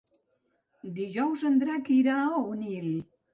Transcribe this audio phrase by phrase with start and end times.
[0.99, 2.91] Dijous en Drac irà a Onil.